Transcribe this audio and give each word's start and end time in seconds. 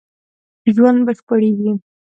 ژوند 0.73 0.99
بشپړېږي 1.07 1.71